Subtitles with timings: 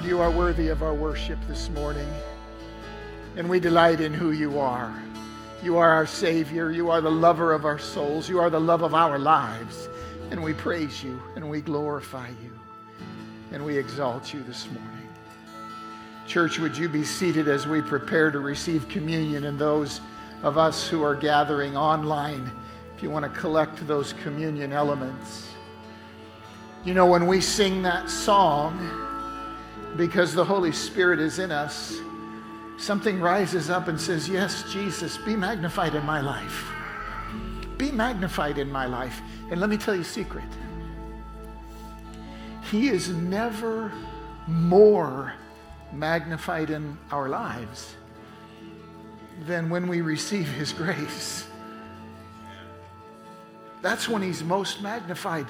[0.00, 2.08] Lord, you are worthy of our worship this morning,
[3.36, 4.98] and we delight in who you are.
[5.62, 6.70] You are our Savior.
[6.70, 8.26] You are the lover of our souls.
[8.26, 9.90] You are the love of our lives,
[10.30, 12.50] and we praise you and we glorify you.
[13.52, 15.08] and we exalt you this morning.
[16.26, 20.00] Church, would you be seated as we prepare to receive communion and those
[20.42, 22.50] of us who are gathering online,
[22.96, 25.48] if you want to collect those communion elements.
[26.86, 29.09] You know, when we sing that song,
[29.96, 32.00] because the Holy Spirit is in us,
[32.78, 36.70] something rises up and says, Yes, Jesus, be magnified in my life.
[37.76, 39.20] Be magnified in my life.
[39.50, 40.44] And let me tell you a secret
[42.70, 43.92] He is never
[44.46, 45.34] more
[45.92, 47.96] magnified in our lives
[49.46, 51.46] than when we receive His grace.
[53.82, 55.46] That's when He's most magnified.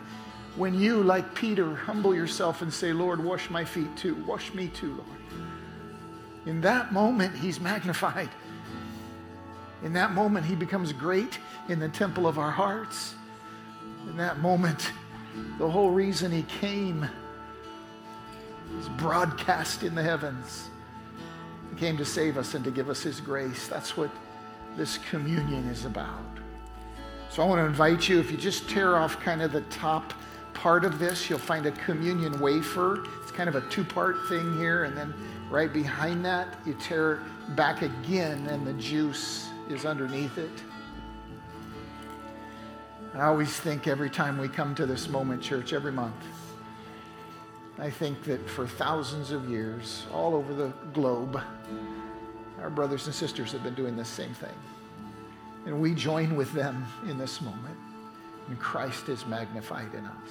[0.57, 4.17] When you, like Peter, humble yourself and say, Lord, wash my feet too.
[4.27, 5.43] Wash me too, Lord.
[6.47, 8.31] In that moment, He's magnified.
[9.83, 11.39] In that moment, He becomes great
[11.69, 13.15] in the temple of our hearts.
[14.09, 14.93] In that moment,
[15.59, 17.09] the whole reason He came
[18.79, 20.69] is broadcast in the heavens.
[21.71, 23.69] He came to save us and to give us His grace.
[23.69, 24.11] That's what
[24.77, 26.25] this communion is about.
[27.31, 30.13] So I want to invite you, if you just tear off kind of the top
[30.61, 33.07] part of this, you'll find a communion wafer.
[33.23, 34.85] It's kind of a two part thing here.
[34.85, 35.15] And then
[35.49, 37.23] right behind that, you tear
[37.57, 40.51] back again, and the juice is underneath it.
[43.15, 46.15] I always think every time we come to this moment, church, every month,
[47.79, 51.41] I think that for thousands of years, all over the globe,
[52.61, 54.55] our brothers and sisters have been doing the same thing.
[55.65, 57.79] And we join with them in this moment.
[58.51, 60.31] And Christ is magnified in us.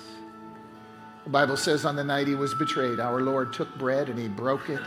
[1.24, 4.28] The Bible says on the night he was betrayed, our Lord took bread and he
[4.28, 4.82] broke it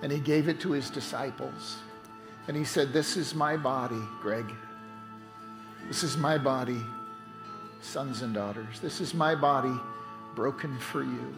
[0.00, 1.76] and he gave it to his disciples.
[2.48, 4.50] And he said, This is my body, Greg.
[5.86, 6.80] This is my body,
[7.82, 8.80] sons and daughters.
[8.80, 9.74] This is my body
[10.34, 11.34] broken for you.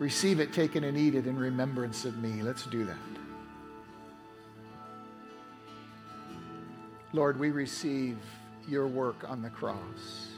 [0.00, 2.42] Receive it, take it, and eat it in remembrance of me.
[2.42, 2.96] Let's do that.
[7.12, 8.18] Lord, we receive
[8.68, 10.28] your work on the cross.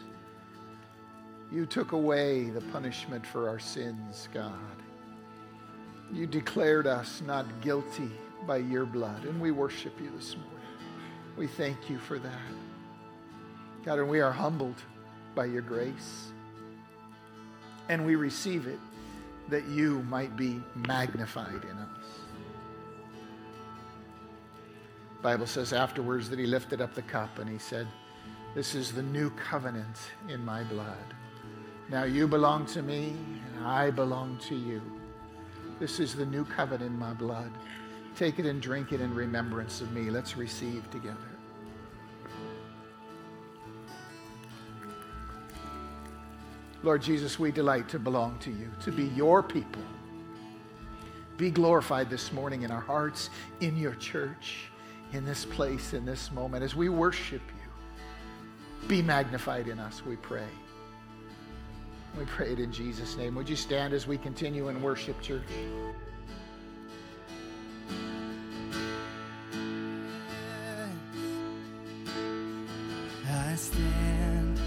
[1.51, 4.53] You took away the punishment for our sins, God.
[6.13, 8.11] You declared us not guilty
[8.47, 10.53] by your blood, and we worship you this morning.
[11.37, 12.41] We thank you for that.
[13.85, 14.81] God, and we are humbled
[15.35, 16.33] by your grace,
[17.89, 18.79] and we receive it
[19.49, 22.23] that you might be magnified in us.
[25.23, 27.87] Bible says afterwards that he lifted up the cup and he said,
[28.55, 29.97] This is the new covenant
[30.29, 31.15] in my blood.
[31.89, 33.17] Now you belong to me,
[33.57, 34.83] and I belong to you.
[35.81, 37.51] This is the new covenant in my blood.
[38.15, 40.11] Take it and drink it in remembrance of me.
[40.11, 41.17] Let's receive together.
[46.83, 49.83] Lord Jesus, we delight to belong to you, to be your people.
[51.39, 54.71] Be glorified this morning in our hearts, in your church,
[55.13, 57.62] in this place, in this moment, as we worship you.
[58.89, 60.49] Be magnified in us, we pray.
[62.19, 63.35] We pray it in Jesus' name.
[63.37, 65.43] Would you stand as we continue in worship, church?
[73.31, 74.61] I stand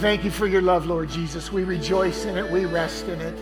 [0.09, 1.53] thank you for your love, Lord Jesus.
[1.53, 2.51] We rejoice in it.
[2.51, 3.39] We rest in it.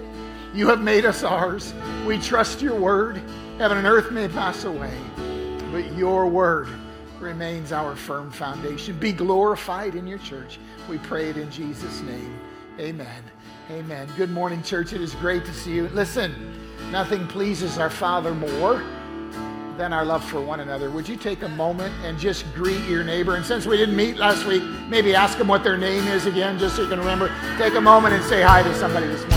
[0.53, 1.73] You have made us ours.
[2.05, 3.23] We trust your word.
[3.57, 4.93] Heaven and earth may pass away,
[5.71, 6.67] but your word
[7.21, 8.99] remains our firm foundation.
[8.99, 10.59] Be glorified in your church.
[10.91, 12.37] We pray it in Jesus' name.
[12.81, 13.23] Amen.
[13.71, 14.09] Amen.
[14.17, 14.93] Good morning, church.
[14.93, 15.87] It is great to see you.
[15.91, 16.53] Listen,
[16.91, 18.83] nothing pleases our Father more
[19.77, 20.91] than our love for one another.
[20.91, 23.37] Would you take a moment and just greet your neighbor?
[23.37, 26.59] And since we didn't meet last week, maybe ask them what their name is again,
[26.59, 27.31] just so you can remember.
[27.59, 29.36] Take a moment and say hi to somebody this morning.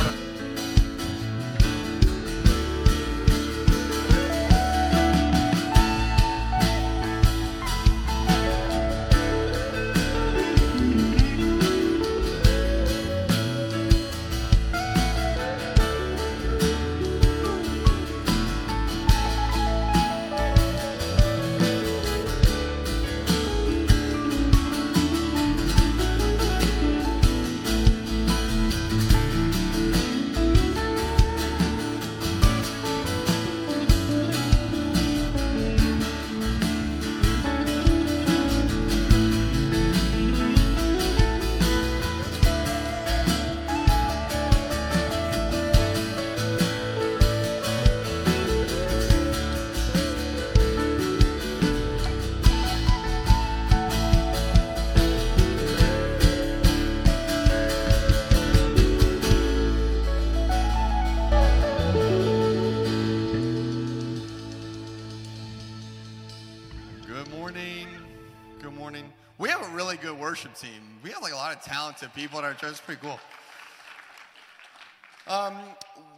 [71.90, 72.72] Talented people at our church.
[72.72, 73.20] It's pretty cool.
[75.28, 75.56] Um,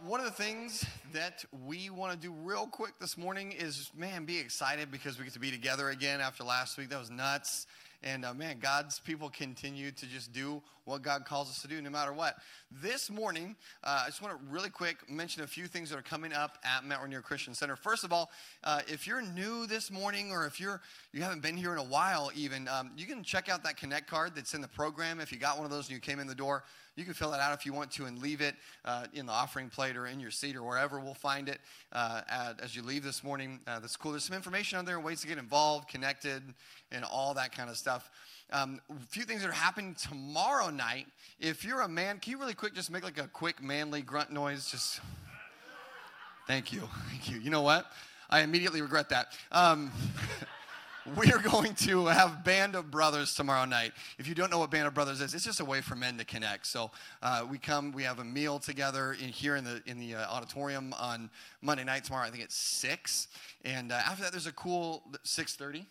[0.04, 4.26] one of the things that we want to do real quick this morning is, man,
[4.26, 6.90] be excited because we get to be together again after last week.
[6.90, 7.66] That was nuts.
[8.02, 11.80] And uh, man, God's people continue to just do what God calls us to do
[11.80, 12.36] no matter what.
[12.70, 16.02] This morning, uh, I just want to really quick mention a few things that are
[16.02, 17.76] coming up at Mount Rainier Christian Center.
[17.76, 18.30] First of all,
[18.64, 20.80] uh, if you're new this morning or if you're
[21.12, 24.08] you haven't been here in a while, even um, you can check out that Connect
[24.08, 25.20] card that's in the program.
[25.20, 26.64] If you got one of those and you came in the door,
[26.96, 29.32] you can fill it out if you want to and leave it uh, in the
[29.32, 31.58] offering plate or in your seat or wherever we'll find it
[31.92, 33.60] uh, at, as you leave this morning.
[33.66, 34.10] Uh, that's cool.
[34.10, 36.42] There's some information on there, ways to get involved, connected,
[36.90, 38.10] and all that kind of stuff.
[38.50, 41.06] Um, a few things that are happening tomorrow night.
[41.40, 44.30] If you're a man, can you really quick just make like a quick manly grunt
[44.30, 44.70] noise?
[44.70, 45.00] Just
[46.46, 46.82] Thank you.
[47.08, 47.38] Thank you.
[47.38, 47.86] You know what?
[48.28, 49.28] I immediately regret that.
[49.52, 49.92] Um,
[51.16, 53.92] we are going to have Band of Brothers tomorrow night.
[54.18, 56.18] If you don't know what Band of Brothers is, it's just a way for men
[56.18, 56.66] to connect.
[56.66, 56.90] So
[57.22, 60.26] uh, we come, we have a meal together in, here in the in the uh,
[60.26, 62.26] auditorium on Monday night tomorrow.
[62.26, 63.28] I think it's six,
[63.64, 65.86] and uh, after that, there's a cool six thirty.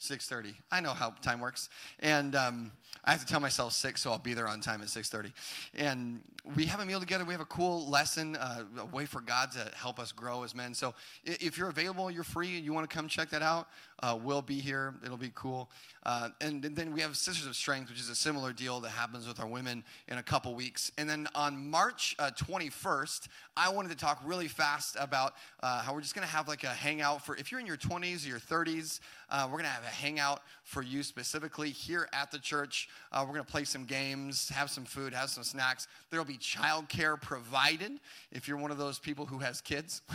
[0.00, 1.68] 6.30 i know how time works.
[2.00, 2.72] And um,
[3.04, 5.32] i have to tell myself 6 so i'll be there on time at 6.30
[5.76, 6.20] and
[6.56, 7.26] we have a meal together.
[7.26, 10.54] We have a cool lesson uh, a way for god to help us grow as
[10.54, 10.72] men.
[10.72, 13.68] So if you're available you're free and you want to come check that out
[14.02, 14.94] uh, we'll be here.
[15.04, 15.70] It'll be cool
[16.04, 19.26] uh, and, then we have sisters of strength which is a similar deal that happens
[19.26, 23.90] with our women in a couple weeks and then on march uh, 21st i wanted
[23.90, 27.24] to talk really fast about uh, how we're just going to have like a hangout
[27.24, 29.86] for if you're in your 20s or your 30s uh, we're going to have a
[29.86, 32.88] hangout for you specifically here at the church.
[33.12, 35.86] Uh, we're going to play some games, have some food, have some snacks.
[36.10, 38.00] There will be childcare provided
[38.32, 40.02] if you're one of those people who has kids.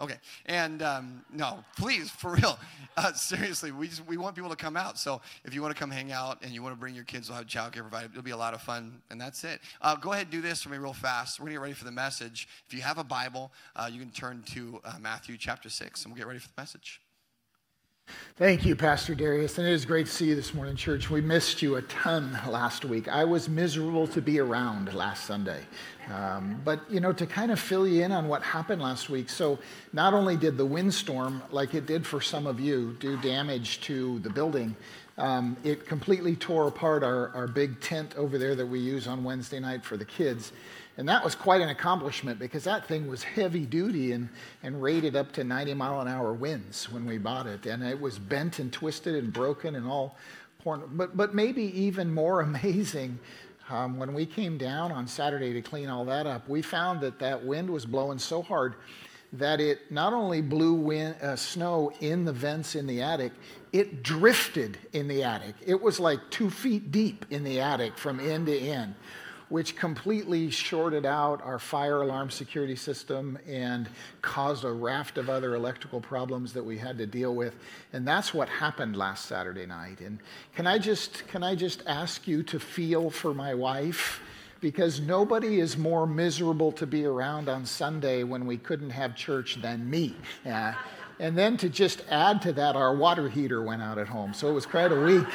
[0.00, 2.58] okay, and um, no, please, for real,
[2.96, 4.98] uh, seriously, we just, we want people to come out.
[4.98, 7.28] So if you want to come hang out and you want to bring your kids,
[7.28, 8.10] we'll have childcare provided.
[8.12, 9.60] It'll be a lot of fun, and that's it.
[9.80, 11.40] Uh, go ahead and do this for me real fast.
[11.40, 12.48] We're to get ready for the message.
[12.66, 16.12] If you have a Bible, uh, you can turn to uh, Matthew chapter six, and
[16.12, 17.00] we'll get ready for the message.
[18.36, 19.58] Thank you, Pastor Darius.
[19.58, 21.10] And it is great to see you this morning, church.
[21.10, 23.08] We missed you a ton last week.
[23.08, 25.62] I was miserable to be around last Sunday.
[26.08, 29.28] Um, but, you know, to kind of fill you in on what happened last week.
[29.28, 29.58] So,
[29.92, 34.20] not only did the windstorm, like it did for some of you, do damage to
[34.20, 34.76] the building,
[35.18, 39.24] um, it completely tore apart our, our big tent over there that we use on
[39.24, 40.52] Wednesday night for the kids.
[40.98, 44.28] And that was quite an accomplishment because that thing was heavy duty and,
[44.64, 47.66] and rated up to 90 mile an hour winds when we bought it.
[47.66, 50.16] And it was bent and twisted and broken and all
[50.58, 50.82] porn.
[50.94, 53.16] But, but maybe even more amazing,
[53.70, 57.20] um, when we came down on Saturday to clean all that up, we found that
[57.20, 58.74] that wind was blowing so hard
[59.34, 63.30] that it not only blew wind, uh, snow in the vents in the attic,
[63.72, 65.54] it drifted in the attic.
[65.64, 68.94] It was like two feet deep in the attic from end to end
[69.48, 73.88] which completely shorted out our fire alarm security system and
[74.20, 77.54] caused a raft of other electrical problems that we had to deal with.
[77.92, 80.00] And that's what happened last Saturday night.
[80.00, 80.18] And
[80.54, 84.20] can I just can I just ask you to feel for my wife?
[84.60, 89.62] Because nobody is more miserable to be around on Sunday when we couldn't have church
[89.62, 90.16] than me.
[90.44, 90.72] Uh,
[91.20, 94.34] and then to just add to that, our water heater went out at home.
[94.34, 95.26] So it was quite a week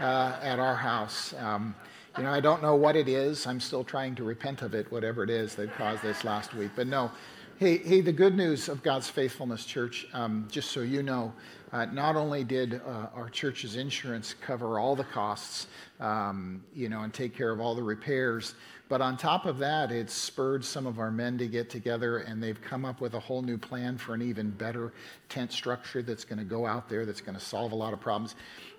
[0.00, 1.34] uh, at our house.
[1.38, 1.74] Um,
[2.16, 3.46] you know, I don't know what it is.
[3.46, 6.70] I'm still trying to repent of it, whatever it is that caused this last week.
[6.74, 7.10] But no,
[7.58, 11.32] hey, hey, the good news of God's faithfulness, church, um, just so you know,
[11.72, 15.68] uh, not only did uh, our church's insurance cover all the costs,
[16.00, 18.54] um, you know, and take care of all the repairs,
[18.88, 22.42] but on top of that, it spurred some of our men to get together and
[22.42, 24.92] they've come up with a whole new plan for an even better
[25.28, 28.00] tent structure that's going to go out there, that's going to solve a lot of
[28.00, 28.34] problems.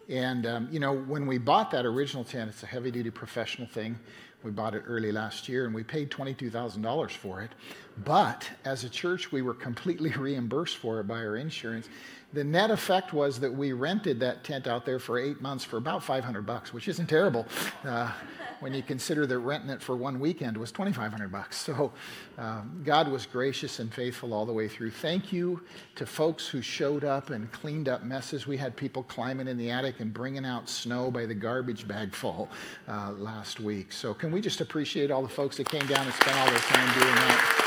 [0.09, 3.69] And, um, you know, when we bought that original tent, it's a heavy duty professional
[3.69, 3.97] thing.
[4.43, 7.51] We bought it early last year and we paid $22,000 for it.
[7.97, 11.89] But as a church, we were completely reimbursed for it by our insurance.
[12.33, 15.75] The net effect was that we rented that tent out there for eight months for
[15.77, 17.45] about 500 bucks, which isn't terrible.
[17.83, 18.11] Uh,
[18.61, 21.57] when you consider that renting it for one weekend was 2500 bucks.
[21.57, 21.91] So
[22.37, 24.91] um, god was gracious and faithful all the way through.
[24.91, 25.61] Thank you
[25.95, 28.47] to folks who showed up and cleaned up messes.
[28.47, 32.13] We had people climbing in the attic and bringing out snow by the garbage bag
[32.13, 32.49] full
[32.87, 33.91] uh, last week.
[33.91, 36.59] So can we just appreciate all the folks that came down and spent all their
[36.59, 37.60] time doing that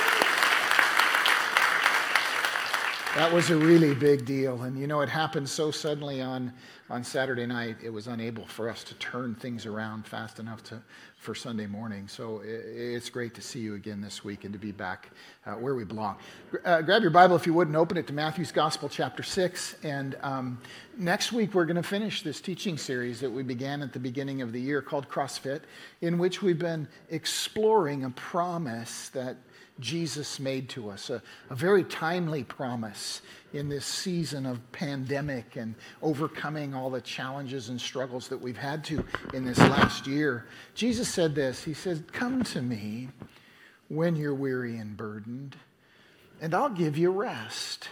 [3.15, 4.63] That was a really big deal.
[4.63, 6.53] And you know, it happened so suddenly on,
[6.91, 10.83] on Saturday night, it was unable for us to turn things around fast enough to,
[11.17, 12.09] for Sunday morning.
[12.09, 15.11] So i it's great to see you again this week and to be back
[15.47, 16.17] uh, where we belong.
[16.65, 19.77] Uh, grab your Bible, if you would, and open it to Matthew's Gospel, chapter 6.
[19.85, 20.61] And um,
[20.99, 24.43] next week, we're going to finish this teaching series that we began at the beginning
[24.43, 25.61] of the year called CrossFit,
[26.01, 29.37] in which we've been exploring a promise that
[29.81, 35.75] Jesus made to us, a, a, very timely promise in this season of pandemic and
[36.01, 40.47] overcoming all the challenges and struggles that we've had to in this last year.
[40.75, 43.09] Jesus said this He said, Come to me
[43.89, 45.57] when you're weary and burdened,
[46.41, 47.89] and I'll give you rest.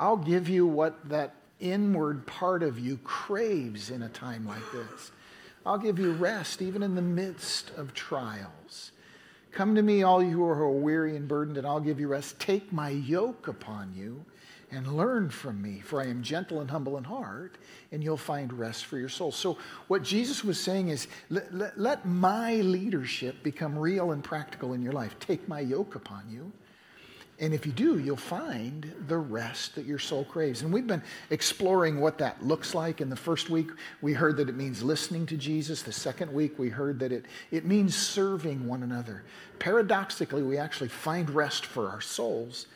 [0.00, 5.12] I'll give you what that inward part of you craves in a time like this.
[5.66, 8.92] I'll give you rest even in the midst of trials.
[9.52, 12.38] Come to me, all you who are weary and burdened, and I'll give you rest.
[12.38, 14.24] Take my yoke upon you
[14.70, 17.56] and learn from me, for I am gentle and humble in heart,
[17.90, 19.32] and you'll find rest for your soul.
[19.32, 19.56] So,
[19.86, 24.82] what Jesus was saying is let, let, let my leadership become real and practical in
[24.82, 25.18] your life.
[25.18, 26.52] Take my yoke upon you.
[27.40, 30.62] And if you do, you'll find the rest that your soul craves.
[30.62, 33.00] And we've been exploring what that looks like.
[33.00, 33.68] In the first week,
[34.02, 35.82] we heard that it means listening to Jesus.
[35.82, 39.22] The second week, we heard that it, it means serving one another.
[39.60, 42.66] Paradoxically, we actually find rest for our souls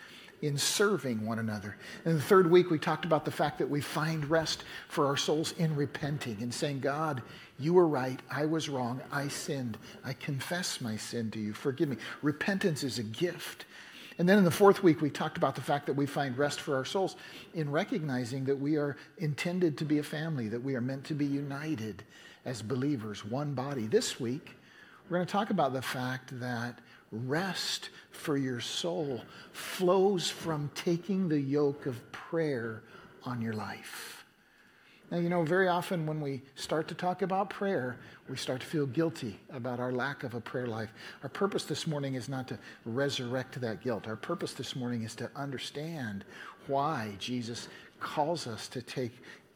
[0.43, 1.77] in serving one another.
[2.05, 5.17] In the third week, we talked about the fact that we find rest for our
[5.17, 7.23] souls in repenting and saying, God,
[7.59, 8.21] you were right.
[8.31, 9.01] I was wrong.
[9.13, 9.79] I sinned.
[10.05, 11.53] I confess my sin to you.
[11.53, 11.97] Forgive me.
[12.23, 13.67] Repentance is a gift.
[14.19, 16.61] And then in the fourth week, we talked about the fact that we find rest
[16.61, 17.17] for our souls
[17.55, 21.15] in recognizing that we are intended to be a family, that we are meant to
[21.15, 22.03] be united
[22.45, 23.87] as believers, one body.
[23.87, 24.57] This week,
[25.09, 26.79] we're going to talk about the fact that
[27.11, 29.23] rest for your soul
[29.53, 32.83] flows from taking the yoke of prayer
[33.25, 34.22] on your life.
[35.13, 37.99] Now, you know, very often when we start to talk about prayer,
[38.31, 40.89] we start to feel guilty about our lack of a prayer life.
[41.23, 44.09] Our purpose this morning is not to resurrect that guilt.
[44.09, 46.25] Our purpose this morning is to understand
[46.67, 47.69] why Jesus
[48.01, 49.13] calls us to take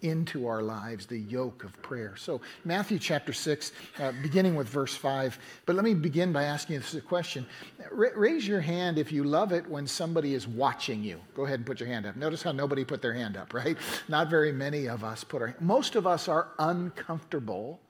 [0.09, 2.15] into our lives the yoke of prayer.
[2.17, 5.39] So, Matthew chapter 6, uh, beginning with verse 5.
[5.65, 7.47] But let me begin by asking you this question.
[7.91, 11.21] Ra- raise your hand if you love it when somebody is watching you.
[11.35, 12.17] Go ahead and put your hand up.
[12.17, 13.77] Notice how nobody put their hand up, right?
[14.09, 17.81] Not very many of us put our Most of us are uncomfortable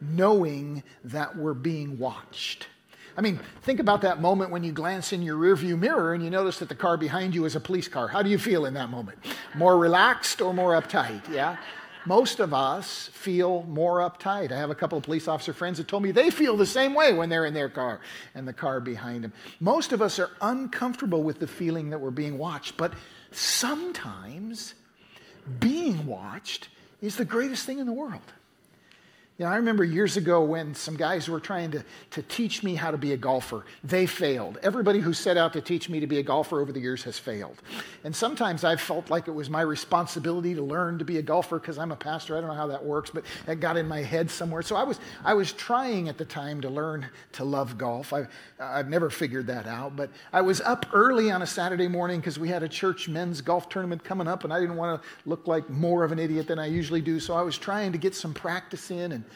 [0.00, 2.68] knowing that we're being watched.
[3.18, 6.30] I mean, think about that moment when you glance in your rearview mirror and you
[6.30, 8.06] notice that the car behind you is a police car.
[8.06, 9.18] How do you feel in that moment?
[9.56, 11.28] More relaxed or more uptight?
[11.28, 11.56] Yeah?
[12.06, 14.52] Most of us feel more uptight.
[14.52, 16.94] I have a couple of police officer friends that told me they feel the same
[16.94, 18.00] way when they're in their car
[18.36, 19.32] and the car behind them.
[19.58, 22.92] Most of us are uncomfortable with the feeling that we're being watched, but
[23.32, 24.74] sometimes
[25.58, 26.68] being watched
[27.02, 28.32] is the greatest thing in the world.
[29.38, 32.74] You know, I remember years ago when some guys were trying to, to teach me
[32.74, 33.64] how to be a golfer.
[33.84, 34.58] They failed.
[34.64, 37.20] Everybody who set out to teach me to be a golfer over the years has
[37.20, 37.62] failed.
[38.02, 41.60] And sometimes I've felt like it was my responsibility to learn to be a golfer
[41.60, 42.36] because I'm a pastor.
[42.36, 44.60] I don't know how that works, but that got in my head somewhere.
[44.62, 48.12] So I was, I was trying at the time to learn to love golf.
[48.12, 48.26] I,
[48.58, 52.40] I've never figured that out, but I was up early on a Saturday morning because
[52.40, 55.46] we had a church men's golf tournament coming up, and I didn't want to look
[55.46, 57.20] like more of an idiot than I usually do.
[57.20, 59.27] So I was trying to get some practice in and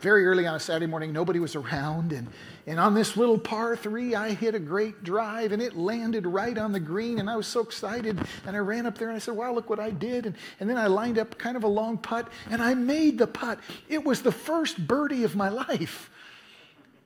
[0.00, 2.12] very early on a Saturday morning, nobody was around.
[2.12, 2.26] And,
[2.66, 6.56] and on this little par three, I hit a great drive and it landed right
[6.56, 7.18] on the green.
[7.18, 8.18] And I was so excited.
[8.46, 10.26] And I ran up there and I said, Wow, look what I did.
[10.26, 13.26] And, and then I lined up kind of a long putt and I made the
[13.26, 13.60] putt.
[13.88, 16.10] It was the first birdie of my life.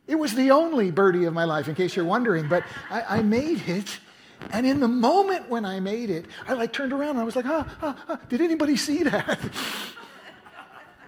[0.07, 2.49] It was the only birdie of my life, in case you're wondering.
[2.49, 3.99] But I, I made it.
[4.51, 7.35] And in the moment when I made it, I like turned around and I was
[7.35, 9.41] like, ah, ah, ah, did anybody see that?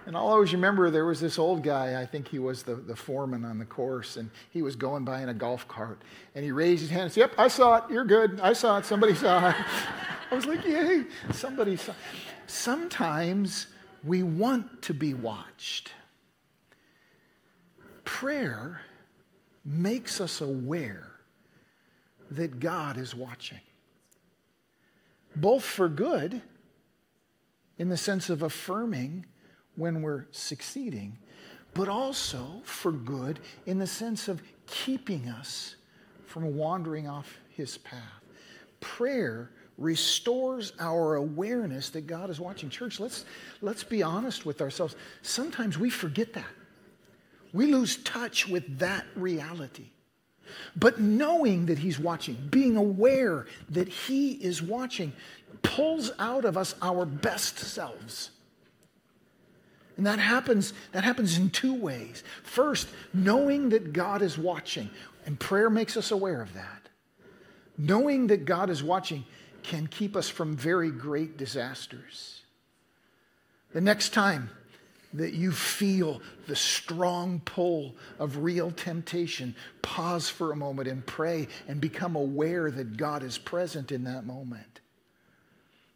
[0.07, 2.95] And I'll always remember there was this old guy, I think he was the, the
[2.95, 6.01] foreman on the course, and he was going by in a golf cart.
[6.33, 7.91] And he raised his hand and said, Yep, I saw it.
[7.91, 8.39] You're good.
[8.39, 8.85] I saw it.
[8.85, 9.55] Somebody saw it.
[10.31, 11.97] I was like, Yay, somebody saw it.
[12.47, 13.67] Sometimes
[14.01, 15.91] we want to be watched.
[18.05, 18.79] Prayer
[19.65, 21.11] makes us aware
[22.31, 23.59] that God is watching,
[25.35, 26.41] both for good,
[27.77, 29.25] in the sense of affirming
[29.77, 31.17] when we're succeeding,
[31.73, 35.75] but also for good in the sense of keeping us
[36.25, 38.01] from wandering off his path.
[38.81, 42.69] Prayer restores our awareness that God is watching.
[42.69, 43.25] Church, let's,
[43.61, 44.95] let's be honest with ourselves.
[45.21, 46.45] Sometimes we forget that.
[47.53, 49.85] We lose touch with that reality.
[50.75, 55.13] But knowing that He's watching, being aware that He is watching,
[55.61, 58.31] pulls out of us our best selves.
[59.97, 62.23] And that happens, that happens in two ways.
[62.43, 64.89] First, knowing that God is watching,
[65.25, 66.89] and prayer makes us aware of that.
[67.77, 69.25] Knowing that God is watching
[69.63, 72.41] can keep us from very great disasters.
[73.73, 74.49] The next time
[75.13, 81.47] that you feel the strong pull of real temptation, pause for a moment and pray
[81.67, 84.76] and become aware that God is present in that moment.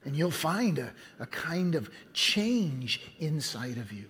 [0.03, 4.05] And you'll find a, a kind of change inside of you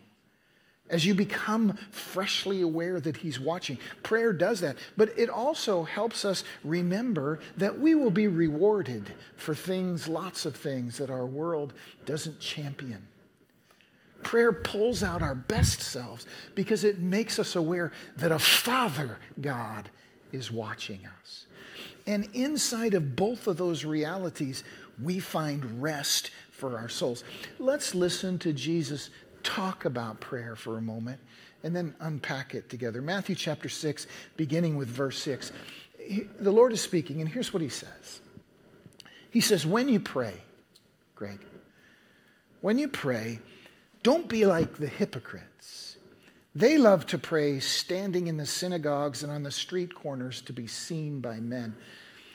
[0.92, 3.80] as you become freshly aware that He's watching.
[4.04, 9.56] Prayer does that, but it also helps us remember that we will be rewarded for
[9.56, 11.74] things, lots of things that our world
[12.06, 13.08] doesn't champion.
[14.22, 19.90] Prayer pulls out our best selves because it makes us aware that a Father God
[20.32, 21.48] is watching us.
[22.06, 24.64] And inside of both of those realities,
[25.04, 27.24] we find rest for our souls.
[27.60, 29.10] Let's listen to Jesus
[29.44, 31.20] talk about prayer for a moment
[31.64, 33.02] and then unpack it together.
[33.02, 35.52] Matthew chapter 6, beginning with verse 6.
[36.40, 38.22] The Lord is speaking, and here's what he says
[39.30, 40.34] He says, when you pray,
[41.16, 41.40] Greg,
[42.62, 43.40] when you pray,
[44.04, 45.98] don't be like the hypocrites.
[46.54, 50.68] They love to pray standing in the synagogues and on the street corners to be
[50.68, 51.76] seen by men.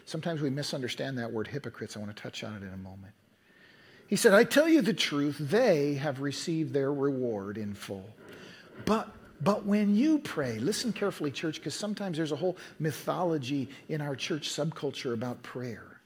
[0.07, 1.97] Sometimes we misunderstand that word hypocrites.
[1.97, 3.13] I want to touch on it in a moment.
[4.07, 8.09] He said, I tell you the truth, they have received their reward in full.
[8.85, 14.01] But but when you pray, listen carefully, church, because sometimes there's a whole mythology in
[14.01, 16.01] our church subculture about prayer.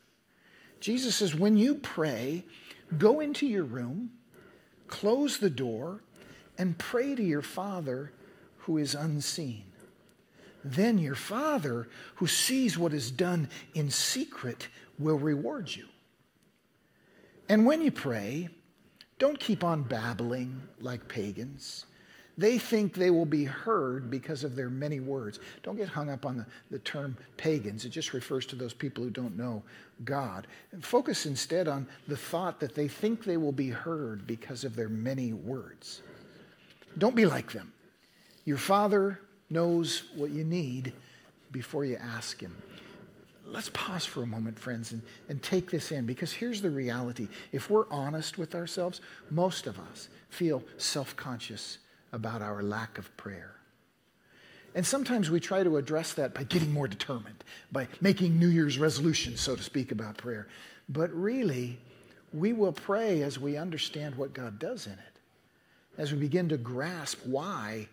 [0.81, 2.45] Jesus says, when you pray,
[2.99, 4.11] go into your room,
[4.89, 6.03] close the door,
[6.59, 8.13] and pray to your Father
[8.59, 9.70] who is unseen.
[10.65, 15.87] Then your Father, who sees what is done in secret, will reward you.
[17.49, 18.49] And when you pray,
[19.19, 21.87] don't keep on babbling like pagans.
[22.39, 25.41] They think they will be heard because of their many words.
[25.63, 27.85] Don't get hung up on the, the term pagans.
[27.85, 29.63] It just refers to those people who don't know
[30.05, 30.47] God.
[30.81, 34.89] Focus instead on the thought that they think they will be heard because of their
[34.89, 36.01] many words.
[36.97, 37.73] Don't be like them.
[38.47, 39.21] Your Father
[39.51, 40.93] knows what you need
[41.53, 42.57] before you ask Him.
[43.45, 47.27] Let's pause for a moment, friends, and, and take this in because here's the reality.
[47.51, 51.79] If we're honest with ourselves, most of us feel self conscious
[52.13, 53.57] about our lack of prayer.
[54.75, 57.43] And sometimes we try to address that by getting more determined,
[57.73, 60.47] by making New Year's resolutions, so to speak, about prayer.
[60.89, 61.79] But really,
[62.33, 65.19] we will pray as we understand what God does in it,
[65.99, 67.89] as we begin to grasp why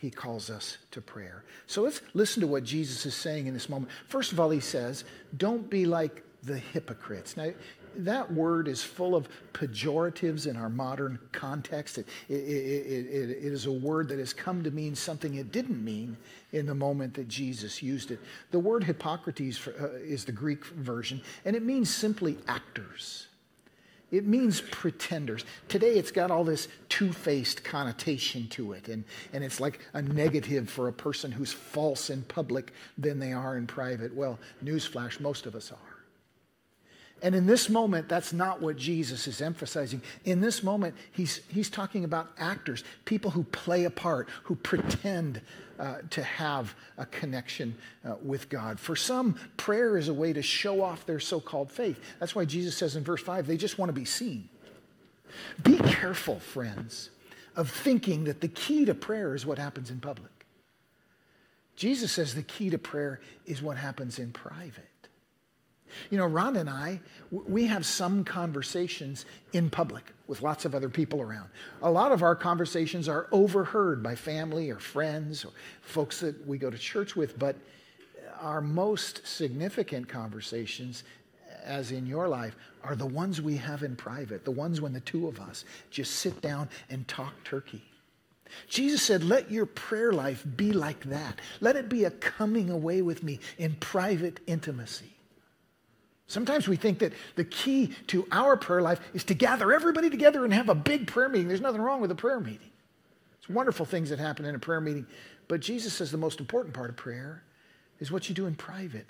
[0.00, 1.44] he calls us to prayer.
[1.66, 3.90] So let's listen to what Jesus is saying in this moment.
[4.06, 5.04] First of all, he says,
[5.36, 7.36] Don't be like the hypocrites.
[7.36, 7.50] Now,
[7.96, 11.98] that word is full of pejoratives in our modern context.
[11.98, 15.82] It, it, it, it is a word that has come to mean something it didn't
[15.82, 16.16] mean
[16.52, 18.20] in the moment that Jesus used it.
[18.50, 23.27] The word Hippocrates for, uh, is the Greek version, and it means simply actors.
[24.10, 25.44] It means pretenders.
[25.68, 30.00] Today it's got all this two faced connotation to it, and, and it's like a
[30.00, 34.14] negative for a person who's false in public than they are in private.
[34.14, 35.87] Well, newsflash, most of us are.
[37.22, 40.02] And in this moment, that's not what Jesus is emphasizing.
[40.24, 45.40] In this moment, he's, he's talking about actors, people who play a part, who pretend
[45.78, 48.78] uh, to have a connection uh, with God.
[48.78, 52.00] For some, prayer is a way to show off their so called faith.
[52.20, 54.48] That's why Jesus says in verse 5 they just want to be seen.
[55.62, 57.10] Be careful, friends,
[57.56, 60.30] of thinking that the key to prayer is what happens in public.
[61.76, 64.88] Jesus says the key to prayer is what happens in private.
[66.10, 70.88] You know, Ron and I, we have some conversations in public with lots of other
[70.88, 71.48] people around.
[71.82, 75.50] A lot of our conversations are overheard by family or friends or
[75.82, 77.56] folks that we go to church with, but
[78.40, 81.04] our most significant conversations,
[81.64, 85.00] as in your life, are the ones we have in private, the ones when the
[85.00, 87.82] two of us just sit down and talk turkey.
[88.68, 91.40] Jesus said, Let your prayer life be like that.
[91.60, 95.12] Let it be a coming away with me in private intimacy.
[96.28, 100.44] Sometimes we think that the key to our prayer life is to gather everybody together
[100.44, 101.48] and have a big prayer meeting.
[101.48, 102.70] There's nothing wrong with a prayer meeting.
[103.38, 105.06] It's wonderful things that happen in a prayer meeting.
[105.48, 107.42] But Jesus says the most important part of prayer
[107.98, 109.06] is what you do in private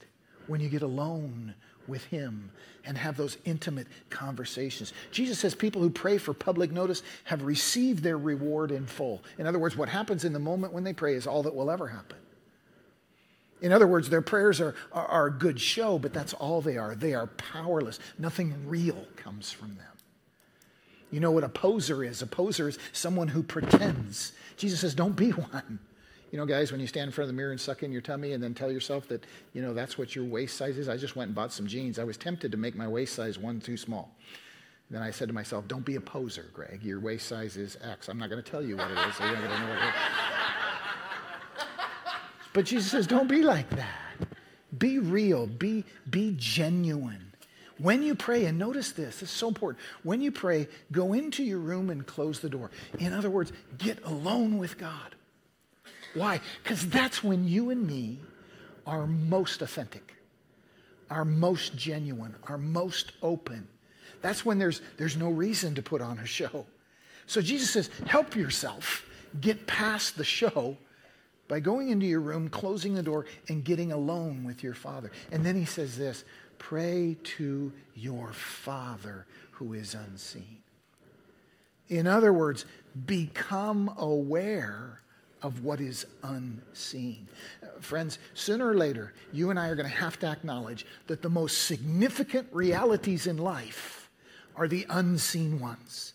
[0.46, 1.54] when you get alone
[1.88, 2.52] with Him
[2.84, 4.92] and have those intimate conversations.
[5.10, 9.24] Jesus says people who pray for public notice have received their reward in full.
[9.38, 11.70] In other words, what happens in the moment when they pray is all that will
[11.70, 12.16] ever happen.
[13.60, 16.76] In other words, their prayers are, are, are, a good show, but that's all they
[16.76, 16.94] are.
[16.94, 17.98] They are powerless.
[18.18, 19.86] Nothing real comes from them.
[21.10, 22.22] You know what a poser is?
[22.22, 24.32] A poser is someone who pretends.
[24.56, 25.80] Jesus says, don't be one.
[26.30, 28.02] You know, guys, when you stand in front of the mirror and suck in your
[28.02, 30.88] tummy and then tell yourself that, you know, that's what your waist size is.
[30.88, 31.98] I just went and bought some jeans.
[31.98, 34.14] I was tempted to make my waist size one too small.
[34.90, 36.82] Then I said to myself, don't be a poser, Greg.
[36.82, 38.08] Your waist size is X.
[38.08, 39.68] I'm not going to tell you what it is, so you're not going to know
[39.68, 40.37] what it is.
[42.52, 44.28] But Jesus says, don't be like that.
[44.76, 47.32] Be real, be, be genuine.
[47.78, 49.82] When you pray, and notice this, this is so important.
[50.02, 52.70] When you pray, go into your room and close the door.
[52.98, 55.14] In other words, get alone with God.
[56.14, 56.40] Why?
[56.62, 58.18] Because that's when you and me
[58.86, 60.14] are most authentic,
[61.08, 63.68] are most genuine, are most open.
[64.22, 66.66] That's when there's, there's no reason to put on a show.
[67.26, 69.06] So Jesus says, help yourself
[69.40, 70.76] get past the show
[71.48, 75.10] by going into your room, closing the door, and getting alone with your Father.
[75.32, 76.24] And then he says this
[76.58, 80.58] pray to your Father who is unseen.
[81.88, 82.66] In other words,
[83.06, 85.00] become aware
[85.42, 87.28] of what is unseen.
[87.80, 91.30] Friends, sooner or later, you and I are going to have to acknowledge that the
[91.30, 94.10] most significant realities in life
[94.56, 96.14] are the unseen ones.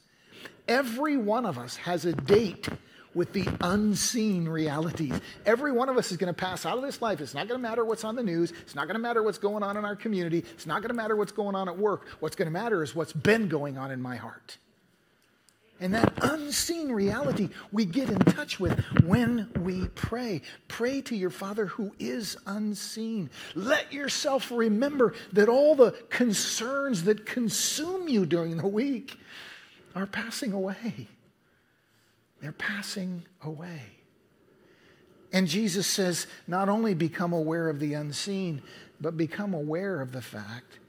[0.67, 2.67] Every one of us has a date
[3.15, 5.13] with the unseen realities.
[5.45, 7.21] Every one of us is going to pass out of this life.
[7.21, 8.51] It's not going to matter what's on the news.
[8.61, 10.39] It's not going to matter what's going on in our community.
[10.39, 12.07] It's not going to matter what's going on at work.
[12.19, 14.57] What's going to matter is what's been going on in my heart.
[15.79, 20.41] And that unseen reality we get in touch with when we pray.
[20.67, 23.29] Pray to your Father who is unseen.
[23.53, 29.17] Let yourself remember that all the concerns that consume you during the week
[29.95, 31.09] are passing away.
[32.43, 33.83] They're passing away.
[35.31, 38.61] And Jesus says, not only become aware of the unseen,
[38.99, 40.79] but become aware of the fact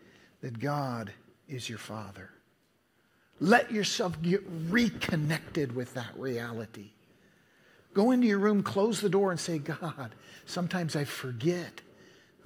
[0.41, 1.13] that God
[1.49, 2.31] is your Father.
[3.39, 6.91] Let yourself get reconnected with that reality.
[7.95, 10.11] Go into your room, close the door, and say, God,
[10.47, 11.83] sometimes I forget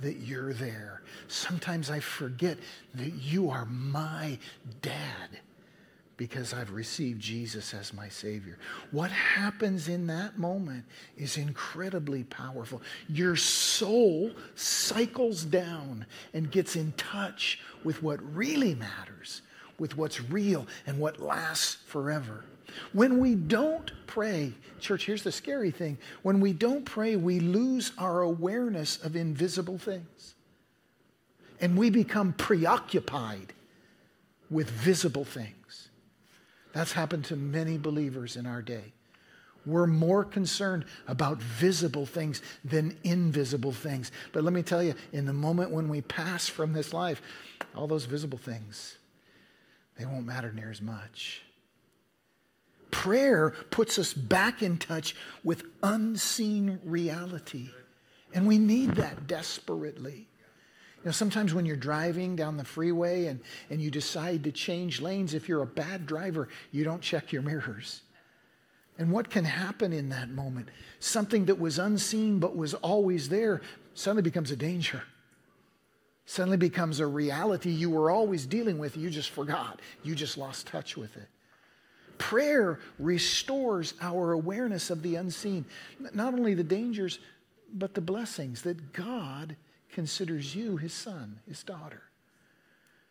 [0.00, 1.00] that you're there.
[1.28, 2.58] Sometimes I forget
[2.94, 4.36] that you are my
[4.82, 5.40] dad
[6.18, 8.58] because I've received Jesus as my Savior.
[8.90, 10.84] What happens in that moment
[11.16, 12.82] is incredibly powerful.
[13.08, 16.04] Your soul cycles down
[16.34, 19.42] and gets in touch with what really matters,
[19.78, 22.44] with what's real and what lasts forever.
[22.92, 25.98] When we don't pray, church, here's the scary thing.
[26.22, 30.34] When we don't pray, we lose our awareness of invisible things.
[31.60, 33.52] And we become preoccupied
[34.50, 35.54] with visible things.
[36.78, 38.92] That's happened to many believers in our day.
[39.66, 44.12] We're more concerned about visible things than invisible things.
[44.32, 47.20] But let me tell you, in the moment when we pass from this life,
[47.74, 48.96] all those visible things,
[49.98, 51.42] they won't matter near as much.
[52.92, 57.70] Prayer puts us back in touch with unseen reality.
[58.32, 60.27] And we need that desperately.
[61.02, 63.40] You know, sometimes when you're driving down the freeway and,
[63.70, 67.42] and you decide to change lanes, if you're a bad driver, you don't check your
[67.42, 68.02] mirrors.
[68.98, 70.68] And what can happen in that moment?
[70.98, 73.62] Something that was unseen but was always there
[73.94, 75.04] suddenly becomes a danger.
[76.26, 79.80] Suddenly becomes a reality you were always dealing with, you just forgot.
[80.02, 81.28] You just lost touch with it.
[82.18, 85.64] Prayer restores our awareness of the unseen,
[86.12, 87.20] not only the dangers,
[87.72, 89.56] but the blessings that God
[89.92, 92.02] considers you his son, his daughter.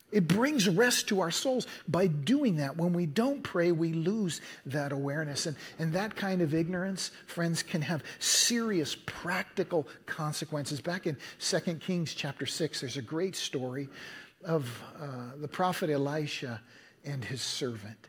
[0.09, 2.77] It brings rest to our souls by doing that.
[2.77, 5.47] When we don't pray, we lose that awareness.
[5.47, 10.79] And, and that kind of ignorance, friends, can have serious practical consequences.
[10.79, 13.89] Back in 2 Kings chapter 6, there's a great story
[14.45, 16.61] of uh, the prophet Elisha
[17.03, 18.07] and his servant.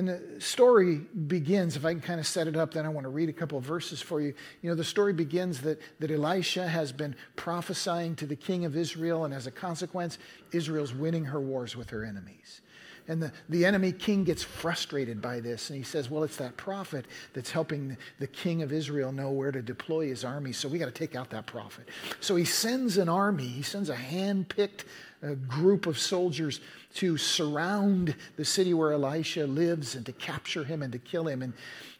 [0.00, 0.96] And the story
[1.26, 3.34] begins, if I can kind of set it up, then I want to read a
[3.34, 4.32] couple of verses for you.
[4.62, 8.78] You know, the story begins that, that Elisha has been prophesying to the king of
[8.78, 10.16] Israel, and as a consequence,
[10.52, 12.62] Israel's winning her wars with her enemies.
[13.08, 16.56] And the, the enemy king gets frustrated by this, and he says, Well, it's that
[16.56, 20.78] prophet that's helping the king of Israel know where to deploy his army, so we
[20.78, 21.86] got to take out that prophet.
[22.20, 24.86] So he sends an army, he sends a hand picked
[25.22, 26.60] uh, group of soldiers
[26.94, 31.42] to surround the city where Elisha lives and to capture him and to kill him.
[31.42, 31.52] And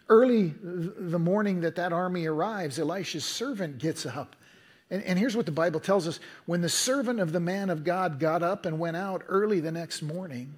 [0.09, 4.37] early the morning that that army arrives, Elisha's servant gets up.
[4.91, 7.85] And, and here's what the Bible tells us when the servant of the man of
[7.85, 10.55] God got up and went out early the next morning,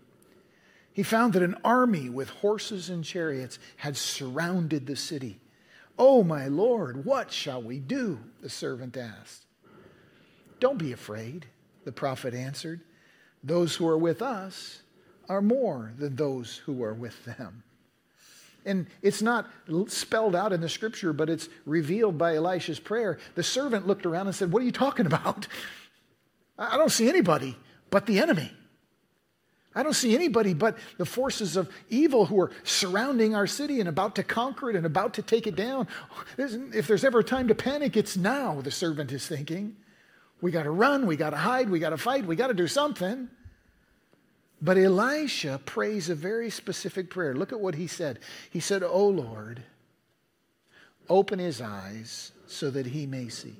[0.94, 5.40] he found that an army with horses and chariots had surrounded the city.
[5.98, 8.18] Oh, my Lord, what shall we do?
[8.40, 9.46] The servant asked.
[10.60, 11.46] Don't be afraid,
[11.84, 12.80] the prophet answered.
[13.42, 14.82] Those who are with us
[15.28, 17.64] are more than those who are with them.
[18.64, 19.50] And it's not
[19.88, 23.18] spelled out in the scripture, but it's revealed by Elisha's prayer.
[23.34, 25.48] The servant looked around and said, What are you talking about?
[26.58, 27.56] I don't see anybody
[27.90, 28.52] but the enemy.
[29.74, 33.88] I don't see anybody but the forces of evil who are surrounding our city and
[33.88, 35.88] about to conquer it and about to take it down.
[36.36, 39.76] If there's ever a time to panic, it's now, the servant is thinking.
[40.42, 42.54] We got to run, we got to hide, we got to fight, we got to
[42.54, 43.28] do something.
[44.60, 47.34] But Elisha prays a very specific prayer.
[47.34, 48.18] Look at what he said.
[48.50, 49.62] He said, Oh Lord,
[51.08, 53.54] open his eyes so that he may see.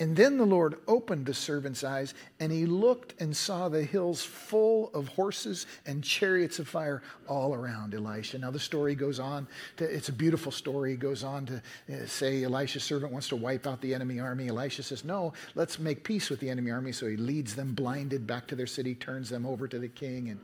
[0.00, 4.24] And then the Lord opened the servant's eyes, and he looked and saw the hills
[4.24, 8.38] full of horses and chariots of fire all around Elisha.
[8.38, 9.46] Now, the story goes on
[9.76, 10.94] to, it's a beautiful story.
[10.94, 14.48] It goes on to uh, say Elisha's servant wants to wipe out the enemy army.
[14.48, 16.92] Elisha says, No, let's make peace with the enemy army.
[16.92, 20.30] So he leads them blinded back to their city, turns them over to the king.
[20.30, 20.40] And,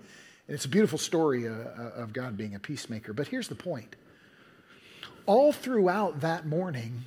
[0.48, 3.14] and it's a beautiful story uh, uh of God being a peacemaker.
[3.14, 3.96] But here's the point
[5.24, 7.06] all throughout that morning,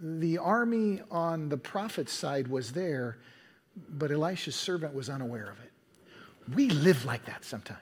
[0.00, 3.18] the army on the prophet's side was there,
[3.88, 5.72] but Elisha's servant was unaware of it.
[6.54, 7.80] We live like that sometimes.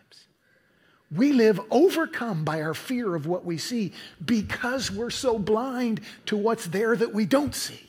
[1.14, 3.92] We live overcome by our fear of what we see
[4.24, 7.80] because we're so blind to what's there that we don't see.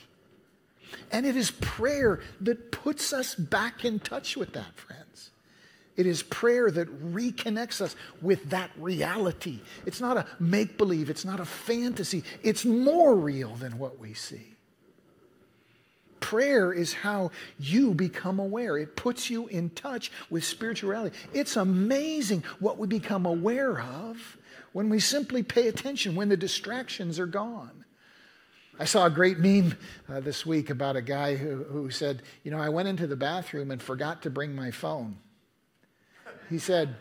[1.11, 4.96] And it is prayer that puts us back in touch with that, friends.
[5.97, 9.59] It is prayer that reconnects us with that reality.
[9.87, 14.13] It's not a make believe, it's not a fantasy, it's more real than what we
[14.13, 14.53] see.
[16.19, 18.77] Prayer is how you become aware.
[18.77, 21.15] It puts you in touch with spirituality.
[21.33, 24.37] It's amazing what we become aware of
[24.73, 27.85] when we simply pay attention, when the distractions are gone.
[28.79, 29.75] I saw a great meme
[30.07, 33.15] uh, this week about a guy who, who said, You know, I went into the
[33.15, 35.17] bathroom and forgot to bring my phone.
[36.49, 36.95] He said,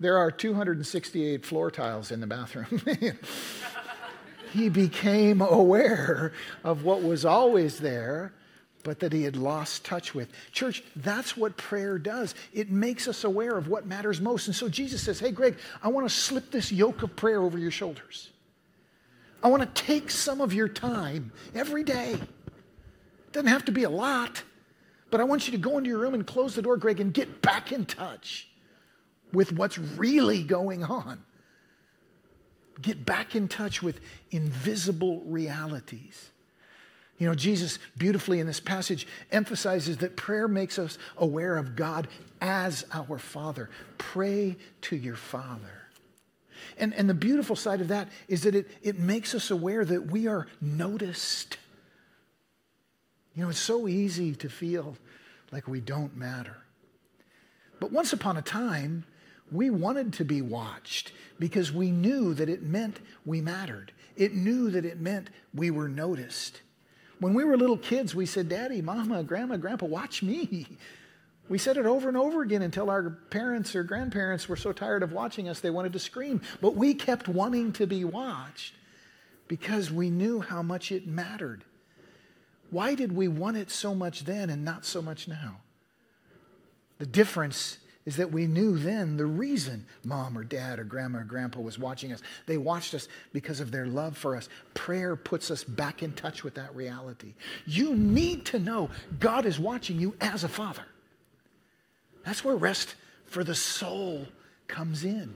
[0.00, 2.82] There are 268 floor tiles in the bathroom.
[4.52, 6.32] he became aware
[6.64, 8.32] of what was always there,
[8.84, 10.28] but that he had lost touch with.
[10.52, 12.34] Church, that's what prayer does.
[12.52, 14.46] It makes us aware of what matters most.
[14.46, 17.58] And so Jesus says, Hey, Greg, I want to slip this yoke of prayer over
[17.58, 18.30] your shoulders.
[19.42, 22.14] I want to take some of your time every day.
[22.14, 24.42] It doesn't have to be a lot,
[25.10, 27.14] but I want you to go into your room and close the door, Greg, and
[27.14, 28.48] get back in touch
[29.32, 31.22] with what's really going on.
[32.80, 34.00] Get back in touch with
[34.30, 36.30] invisible realities.
[37.18, 42.06] You know, Jesus beautifully in this passage emphasizes that prayer makes us aware of God
[42.40, 43.68] as our Father.
[43.98, 45.88] Pray to your Father.
[46.76, 50.10] And, and the beautiful side of that is that it, it makes us aware that
[50.12, 51.56] we are noticed.
[53.34, 54.96] You know, it's so easy to feel
[55.50, 56.56] like we don't matter.
[57.80, 59.04] But once upon a time,
[59.50, 63.92] we wanted to be watched because we knew that it meant we mattered.
[64.16, 66.60] It knew that it meant we were noticed.
[67.20, 70.66] When we were little kids, we said, Daddy, Mama, Grandma, Grandpa, watch me.
[71.48, 75.02] We said it over and over again until our parents or grandparents were so tired
[75.02, 76.42] of watching us they wanted to scream.
[76.60, 78.74] But we kept wanting to be watched
[79.48, 81.64] because we knew how much it mattered.
[82.70, 85.60] Why did we want it so much then and not so much now?
[86.98, 91.24] The difference is that we knew then the reason mom or dad or grandma or
[91.24, 92.22] grandpa was watching us.
[92.46, 94.48] They watched us because of their love for us.
[94.74, 97.34] Prayer puts us back in touch with that reality.
[97.66, 98.90] You need to know
[99.20, 100.86] God is watching you as a father.
[102.24, 102.94] That's where rest
[103.26, 104.26] for the soul
[104.66, 105.34] comes in.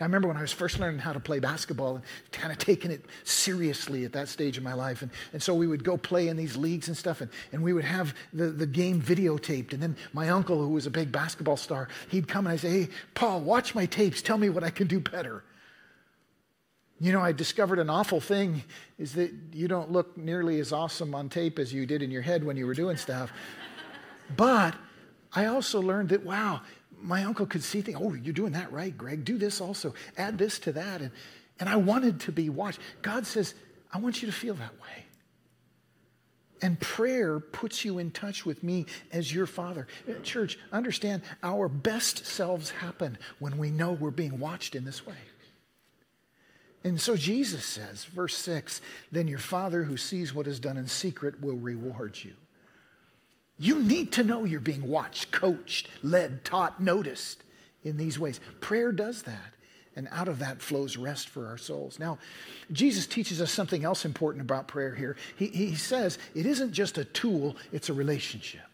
[0.00, 2.90] I remember when I was first learning how to play basketball and kind of taking
[2.90, 5.02] it seriously at that stage of my life.
[5.02, 7.72] And, and so we would go play in these leagues and stuff, and, and we
[7.72, 9.72] would have the, the game videotaped.
[9.72, 12.70] And then my uncle, who was a big basketball star, he'd come and I'd say,
[12.70, 14.22] Hey, Paul, watch my tapes.
[14.22, 15.42] Tell me what I can do better.
[17.00, 18.62] You know, I discovered an awful thing
[18.98, 22.22] is that you don't look nearly as awesome on tape as you did in your
[22.22, 23.32] head when you were doing stuff.
[24.36, 24.74] But
[25.32, 26.62] I also learned that, wow,
[27.00, 27.98] my uncle could see things.
[28.00, 29.24] Oh, you're doing that right, Greg.
[29.24, 29.94] Do this also.
[30.16, 31.00] Add this to that.
[31.00, 31.10] And,
[31.60, 32.80] and I wanted to be watched.
[33.02, 33.54] God says,
[33.92, 35.04] I want you to feel that way.
[36.60, 39.86] And prayer puts you in touch with me as your father.
[40.08, 45.06] Uh, church, understand our best selves happen when we know we're being watched in this
[45.06, 45.14] way.
[46.84, 48.80] And so Jesus says, verse 6
[49.12, 52.34] Then your father who sees what is done in secret will reward you.
[53.58, 57.42] You need to know you're being watched, coached, led, taught, noticed
[57.82, 58.40] in these ways.
[58.60, 59.54] Prayer does that.
[59.96, 61.98] And out of that flows rest for our souls.
[61.98, 62.18] Now,
[62.70, 65.16] Jesus teaches us something else important about prayer here.
[65.34, 68.67] He, he says it isn't just a tool, it's a relationship.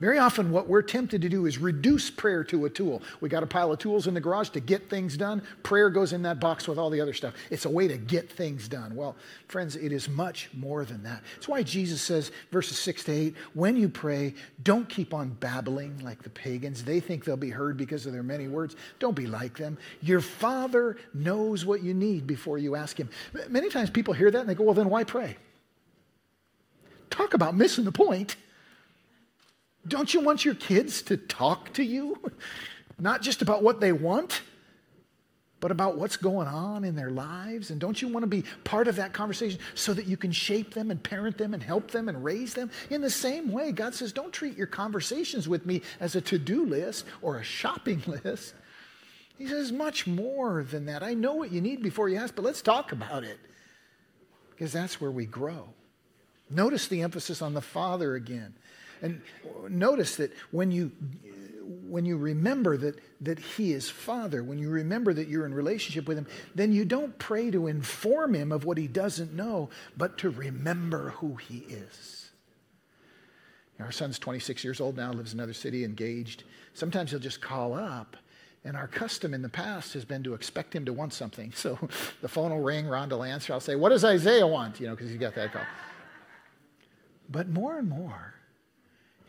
[0.00, 3.02] Very often, what we're tempted to do is reduce prayer to a tool.
[3.20, 5.42] We got a pile of tools in the garage to get things done.
[5.64, 7.34] Prayer goes in that box with all the other stuff.
[7.50, 8.94] It's a way to get things done.
[8.94, 9.16] Well,
[9.48, 11.24] friends, it is much more than that.
[11.36, 15.98] It's why Jesus says, verses 6 to 8, when you pray, don't keep on babbling
[16.04, 16.84] like the pagans.
[16.84, 18.76] They think they'll be heard because of their many words.
[19.00, 19.78] Don't be like them.
[20.00, 23.08] Your Father knows what you need before you ask Him.
[23.48, 25.36] Many times people hear that and they go, well, then why pray?
[27.10, 28.36] Talk about missing the point.
[29.86, 32.16] Don't you want your kids to talk to you?
[32.98, 34.42] Not just about what they want,
[35.60, 37.70] but about what's going on in their lives?
[37.70, 40.74] And don't you want to be part of that conversation so that you can shape
[40.74, 42.70] them and parent them and help them and raise them?
[42.90, 46.38] In the same way, God says, don't treat your conversations with me as a to
[46.38, 48.54] do list or a shopping list.
[49.36, 51.02] He says, much more than that.
[51.02, 53.38] I know what you need before you ask, but let's talk about it
[54.50, 55.68] because that's where we grow.
[56.50, 58.54] Notice the emphasis on the Father again.
[59.02, 59.20] And
[59.68, 60.92] notice that when you
[61.86, 66.06] when you remember that, that He is Father, when you remember that you're in relationship
[66.06, 70.18] with Him, then you don't pray to inform Him of what He doesn't know, but
[70.18, 72.18] to remember who He is.
[73.80, 76.44] Our son's 26 years old now, lives in another city, engaged.
[76.74, 78.16] Sometimes he'll just call up.
[78.64, 81.52] And our custom in the past has been to expect him to want something.
[81.56, 81.78] So
[82.20, 83.52] the phone will ring, Rhonda will answer.
[83.52, 84.80] I'll say, What does Isaiah want?
[84.80, 85.62] You know, because he's got that call.
[87.30, 88.34] But more and more,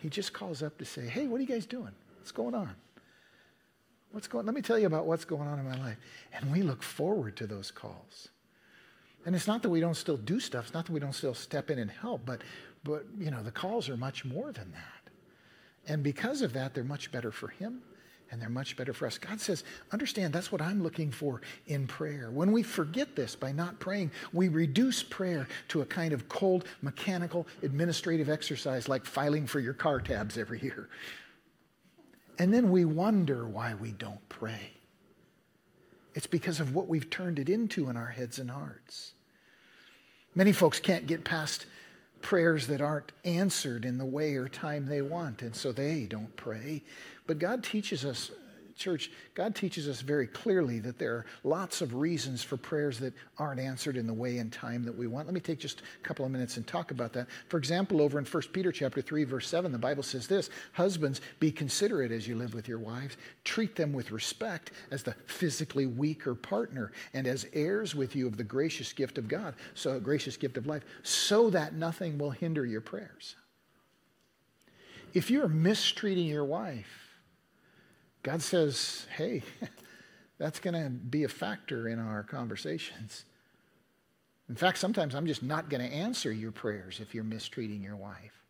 [0.01, 1.91] he just calls up to say, Hey, what are you guys doing?
[2.17, 2.75] What's going on?
[4.11, 5.97] What's going Let me tell you about what's going on in my life.
[6.33, 8.29] And we look forward to those calls.
[9.25, 11.33] And it's not that we don't still do stuff, it's not that we don't still
[11.33, 12.41] step in and help, but
[12.83, 15.91] but you know, the calls are much more than that.
[15.91, 17.81] And because of that, they're much better for him
[18.31, 19.17] and they're much better for us.
[19.17, 22.29] God says, understand that's what I'm looking for in prayer.
[22.31, 26.65] When we forget this by not praying, we reduce prayer to a kind of cold,
[26.81, 30.89] mechanical, administrative exercise like filing for your car tabs every year.
[32.37, 34.71] And then we wonder why we don't pray.
[36.15, 39.13] It's because of what we've turned it into in our heads and hearts.
[40.35, 41.65] Many folks can't get past
[42.21, 46.35] prayers that aren't answered in the way or time they want, and so they don't
[46.35, 46.83] pray.
[47.29, 48.31] But God teaches us,
[48.75, 53.13] church, God teaches us very clearly that there are lots of reasons for prayers that
[53.37, 55.27] aren't answered in the way and time that we want.
[55.27, 57.27] Let me take just a couple of minutes and talk about that.
[57.47, 61.21] For example, over in 1 Peter chapter 3, verse 7, the Bible says this Husbands,
[61.39, 63.15] be considerate as you live with your wives.
[63.43, 68.37] Treat them with respect as the physically weaker partner and as heirs with you of
[68.37, 72.31] the gracious gift of God, so a gracious gift of life, so that nothing will
[72.31, 73.35] hinder your prayers.
[75.13, 77.08] If you're mistreating your wife,
[78.23, 79.43] God says, hey,
[80.37, 83.25] that's going to be a factor in our conversations.
[84.49, 87.95] In fact, sometimes I'm just not going to answer your prayers if you're mistreating your
[87.95, 88.43] wife.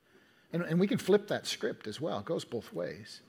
[0.54, 3.22] And, and we can flip that script as well, it goes both ways.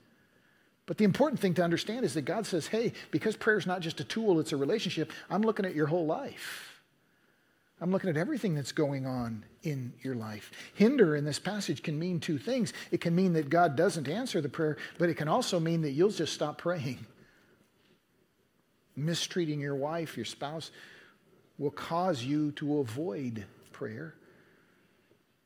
[0.85, 3.81] But the important thing to understand is that God says, hey, because prayer is not
[3.81, 6.70] just a tool, it's a relationship, I'm looking at your whole life.
[7.81, 10.51] I'm looking at everything that's going on in your life.
[10.75, 12.73] Hinder in this passage can mean two things.
[12.91, 15.91] It can mean that God doesn't answer the prayer, but it can also mean that
[15.91, 16.99] you'll just stop praying.
[18.95, 20.69] Mistreating your wife, your spouse,
[21.57, 24.13] will cause you to avoid prayer.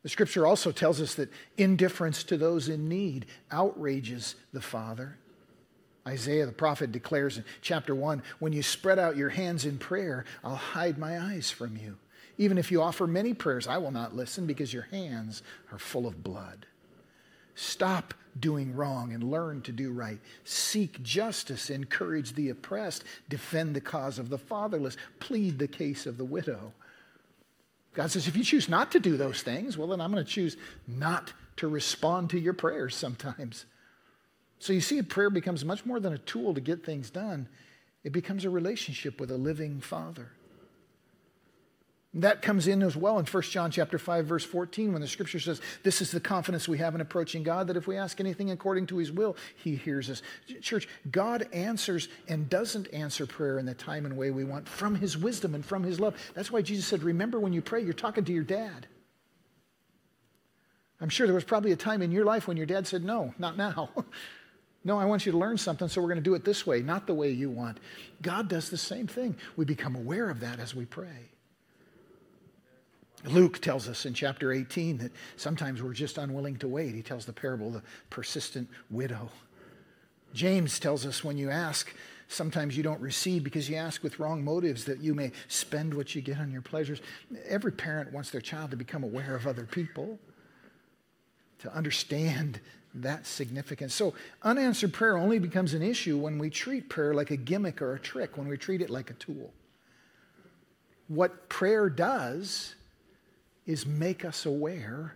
[0.03, 5.17] The scripture also tells us that indifference to those in need outrages the Father.
[6.05, 10.25] Isaiah the prophet declares in chapter 1 When you spread out your hands in prayer,
[10.43, 11.97] I'll hide my eyes from you.
[12.37, 16.05] Even if you offer many prayers, I will not listen because your hands are full
[16.05, 16.65] of blood.
[17.55, 20.19] Stop doing wrong and learn to do right.
[20.43, 26.17] Seek justice, encourage the oppressed, defend the cause of the fatherless, plead the case of
[26.17, 26.73] the widow.
[27.93, 30.29] God says, if you choose not to do those things, well, then I'm going to
[30.29, 33.65] choose not to respond to your prayers sometimes.
[34.59, 37.47] So you see, prayer becomes much more than a tool to get things done,
[38.03, 40.31] it becomes a relationship with a living Father.
[42.15, 45.39] That comes in as well in 1 John chapter 5 verse 14 when the scripture
[45.39, 48.51] says this is the confidence we have in approaching God that if we ask anything
[48.51, 50.21] according to his will he hears us.
[50.61, 54.95] Church, God answers and doesn't answer prayer in the time and way we want from
[54.95, 56.15] his wisdom and from his love.
[56.33, 58.87] That's why Jesus said remember when you pray you're talking to your dad.
[61.01, 63.33] I'm sure there was probably a time in your life when your dad said no,
[63.37, 63.89] not now.
[64.87, 66.83] No, I want you to learn something, so we're going to do it this way,
[66.83, 67.79] not the way you want.
[68.21, 69.35] God does the same thing.
[69.55, 71.31] We become aware of that as we pray.
[73.27, 76.95] Luke tells us in chapter 18 that sometimes we're just unwilling to wait.
[76.95, 79.29] He tells the parable of the persistent widow.
[80.33, 81.93] James tells us when you ask,
[82.27, 86.13] sometimes you don't receive because you ask with wrong motives that you may spend what
[86.13, 87.01] you get on your pleasures.
[87.47, 90.19] Every parent wants their child to become aware of other people,
[91.59, 92.59] to understand
[92.95, 93.93] that significance.
[93.93, 94.13] So,
[94.43, 97.99] unanswered prayer only becomes an issue when we treat prayer like a gimmick or a
[97.99, 99.53] trick, when we treat it like a tool.
[101.07, 102.75] What prayer does
[103.65, 105.15] is make us aware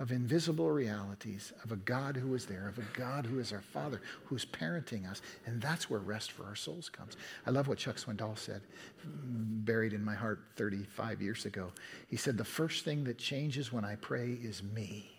[0.00, 3.60] of invisible realities, of a God who is there, of a God who is our
[3.60, 5.20] Father, who's parenting us.
[5.44, 7.18] And that's where rest for our souls comes.
[7.46, 8.62] I love what Chuck Swindoll said,
[9.04, 11.70] buried in my heart 35 years ago.
[12.08, 15.10] He said, The first thing that changes when I pray is me.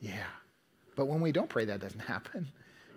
[0.00, 0.26] Yeah.
[0.96, 2.48] But when we don't pray, that doesn't happen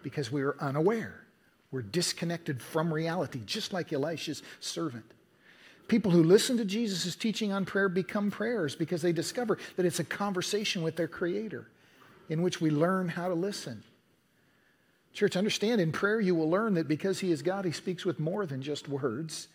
[0.02, 1.24] because we're unaware.
[1.72, 5.06] We're disconnected from reality, just like Elisha's servant.
[5.88, 10.00] People who listen to Jesus' teaching on prayer become prayers because they discover that it's
[10.00, 11.68] a conversation with their Creator
[12.30, 13.84] in which we learn how to listen.
[15.14, 18.20] Church, understand in prayer you will learn that because He is God, He speaks with
[18.20, 19.48] more than just words.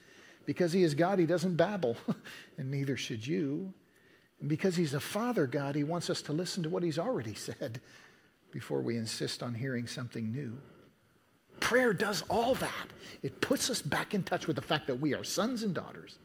[0.46, 1.96] Because He is God, He doesn't babble,
[2.58, 3.72] and neither should you.
[4.40, 7.34] And because He's a Father God, He wants us to listen to what He's already
[7.34, 7.80] said
[8.52, 10.56] before we insist on hearing something new.
[11.60, 12.88] Prayer does all that.
[13.22, 16.18] It puts us back in touch with the fact that we are sons and daughters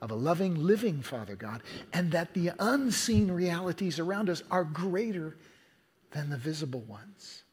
[0.00, 5.36] of a loving, living Father God, and that the unseen realities around us are greater
[6.10, 7.44] than the visible ones.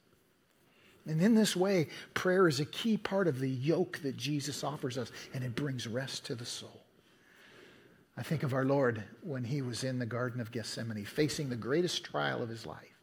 [1.06, 4.98] And in this way, prayer is a key part of the yoke that Jesus offers
[4.98, 6.84] us, and it brings rest to the soul.
[8.18, 11.56] I think of our Lord when he was in the Garden of Gethsemane, facing the
[11.56, 12.99] greatest trial of his life,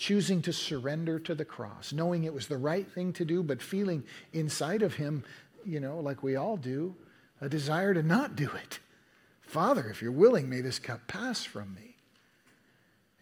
[0.00, 3.60] choosing to surrender to the cross, knowing it was the right thing to do, but
[3.60, 5.22] feeling inside of him,
[5.62, 6.96] you know, like we all do,
[7.42, 8.78] a desire to not do it.
[9.42, 11.89] Father, if you're willing, may this cup pass from me.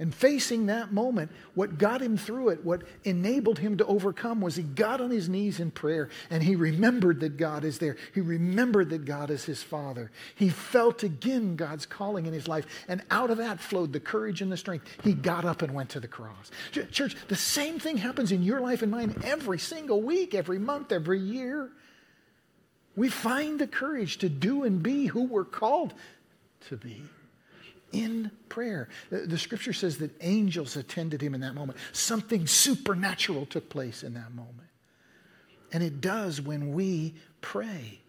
[0.01, 4.55] And facing that moment, what got him through it, what enabled him to overcome, was
[4.55, 7.97] he got on his knees in prayer and he remembered that God is there.
[8.15, 10.13] He remembered that God is his Father.
[10.37, 12.65] He felt again God's calling in his life.
[12.87, 14.87] And out of that flowed the courage and the strength.
[15.03, 16.53] He got up and went to the cross.
[16.71, 20.93] Church, the same thing happens in your life and mine every single week, every month,
[20.93, 21.71] every year.
[22.95, 25.93] We find the courage to do and be who we're called
[26.69, 27.03] to be
[27.93, 28.89] in prayer.
[29.11, 31.79] The, the scripture says that angels attended him in that moment.
[31.93, 34.69] Something supernatural took place in that moment.
[35.73, 38.01] And it does when we pray.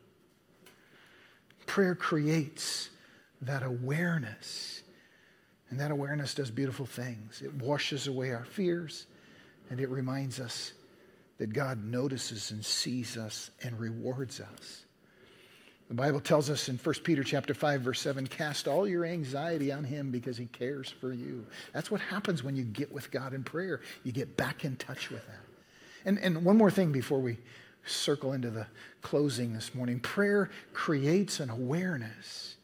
[1.66, 2.90] Prayer creates
[3.42, 4.82] that awareness.
[5.70, 7.42] And that awareness does beautiful things.
[7.44, 9.06] It washes away our fears
[9.70, 10.74] and it reminds us
[11.38, 14.86] that God notices and sees us and rewards us.
[15.90, 19.72] The Bible tells us in 1 Peter chapter 5 verse 7 cast all your anxiety
[19.72, 21.46] on him because he cares for you.
[21.74, 23.82] That's what happens when you get with God in prayer.
[24.04, 25.42] You get back in touch with that.
[26.06, 27.40] And and one more thing before we
[27.86, 28.68] circle into the
[29.02, 30.00] closing this morning.
[30.00, 32.56] Prayer creates an awareness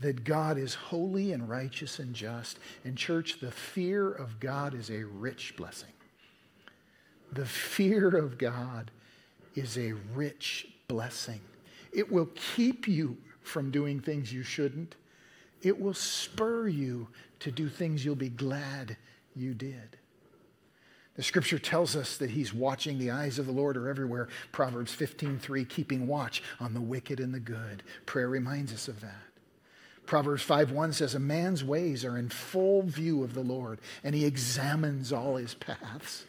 [0.00, 2.58] that God is holy and righteous and just.
[2.84, 5.92] In church, the fear of God is a rich blessing.
[7.32, 8.90] The fear of God
[9.54, 11.40] is a rich blessing.
[11.94, 14.96] It will keep you from doing things you shouldn't.
[15.62, 17.08] It will spur you
[17.40, 18.96] to do things you'll be glad
[19.34, 19.98] you did.
[21.16, 24.28] The scripture tells us that he's watching the eyes of the Lord are everywhere.
[24.50, 27.84] Proverbs 15:3 keeping watch on the wicked and the good.
[28.04, 29.22] Prayer reminds us of that.
[30.06, 34.24] Proverbs 5:1 says a man's ways are in full view of the Lord and he
[34.24, 36.24] examines all his paths.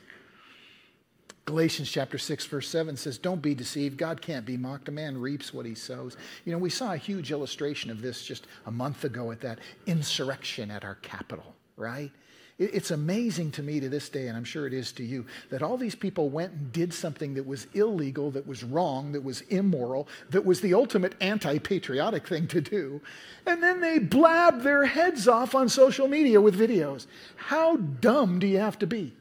[1.46, 4.00] Galatians chapter 6, verse 7 says, Don't be deceived.
[4.00, 4.90] God can't be mocked.
[4.90, 6.18] A man reaps what he sows.
[6.44, 9.60] You know, we saw a huge illustration of this just a month ago at that
[9.86, 12.12] insurrection at our capital, right?
[12.58, 15.62] It's amazing to me to this day, and I'm sure it is to you, that
[15.62, 19.42] all these people went and did something that was illegal, that was wrong, that was
[19.42, 23.02] immoral, that was the ultimate anti patriotic thing to do.
[23.46, 27.08] And then they blabbed their heads off on social media with videos.
[27.36, 29.14] How dumb do you have to be?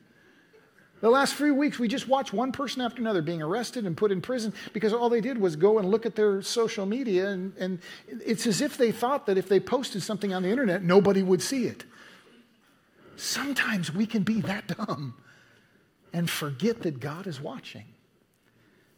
[1.05, 4.11] The last few weeks, we just watched one person after another being arrested and put
[4.11, 7.29] in prison because all they did was go and look at their social media.
[7.29, 7.79] And, and
[8.09, 11.43] it's as if they thought that if they posted something on the internet, nobody would
[11.43, 11.85] see it.
[13.17, 15.15] Sometimes we can be that dumb
[16.15, 17.85] and forget that God is watching,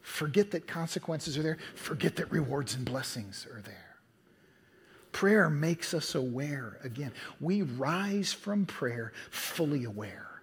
[0.01, 3.97] forget that consequences are there, forget that rewards and blessings are there.
[5.11, 7.11] Prayer makes us aware again.
[7.41, 10.36] We rise from prayer fully aware.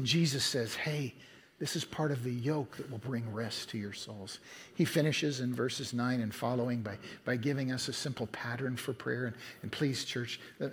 [0.00, 1.12] And Jesus says, hey,
[1.58, 4.38] this is part of the yoke that will bring rest to your souls.
[4.74, 6.96] He finishes in verses 9 and following by,
[7.26, 9.26] by giving us a simple pattern for prayer.
[9.26, 10.68] And, and please, church, uh,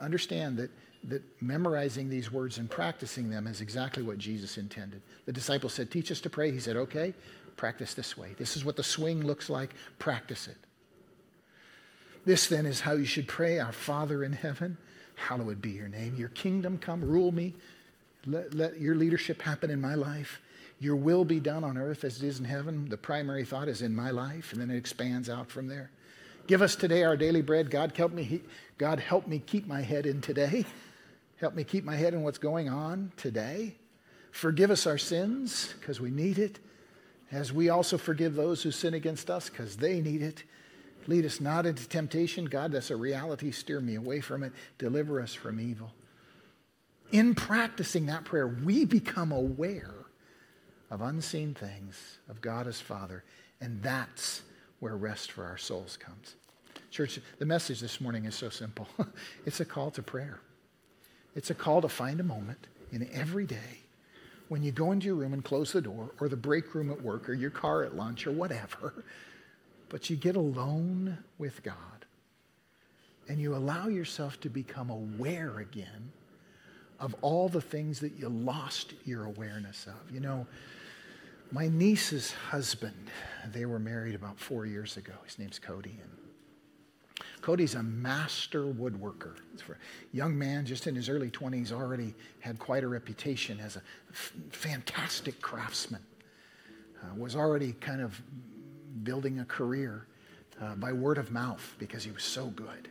[0.00, 0.72] understand that,
[1.04, 5.00] that memorizing these words and practicing them is exactly what Jesus intended.
[5.26, 6.50] The disciples said, Teach us to pray.
[6.50, 7.14] He said, Okay,
[7.56, 8.34] practice this way.
[8.36, 9.74] This is what the swing looks like.
[10.00, 10.56] Practice it.
[12.24, 14.76] This then is how you should pray Our Father in heaven,
[15.14, 16.16] hallowed be your name.
[16.16, 17.54] Your kingdom come, rule me.
[18.26, 20.40] Let, let your leadership happen in my life.
[20.78, 22.88] Your will be done on earth as it is in heaven.
[22.88, 25.90] The primary thought is in my life, and then it expands out from there.
[26.46, 27.70] Give us today our daily bread.
[27.70, 28.42] God help me.
[28.78, 30.64] God help me keep my head in today.
[31.36, 33.76] Help me keep my head in what's going on today.
[34.30, 36.58] Forgive us our sins because we need it,
[37.30, 40.42] as we also forgive those who sin against us because they need it.
[41.06, 42.44] Lead us not into temptation.
[42.44, 43.50] God, that's a reality.
[43.50, 44.52] Steer me away from it.
[44.78, 45.92] Deliver us from evil
[47.12, 49.94] in practicing that prayer, we become aware
[50.90, 53.22] of unseen things, of God as Father,
[53.60, 54.42] and that's
[54.80, 56.34] where rest for our souls comes.
[56.90, 58.88] Church, the message this morning is so simple
[59.46, 60.40] it's a call to prayer.
[61.34, 63.80] It's a call to find a moment in every day
[64.48, 67.00] when you go into your room and close the door, or the break room at
[67.00, 69.04] work, or your car at lunch, or whatever,
[69.88, 71.76] but you get alone with God
[73.28, 76.12] and you allow yourself to become aware again
[77.02, 80.14] of all the things that you lost your awareness of.
[80.14, 80.46] You know,
[81.50, 83.10] my niece's husband,
[83.52, 85.12] they were married about four years ago.
[85.26, 85.98] His name's Cody.
[86.00, 89.34] And Cody's a master woodworker.
[90.12, 93.82] Young man, just in his early 20s, already had quite a reputation as a
[94.12, 96.02] f- fantastic craftsman.
[97.02, 98.22] Uh, was already kind of
[99.02, 100.06] building a career
[100.60, 102.88] uh, by word of mouth because he was so good.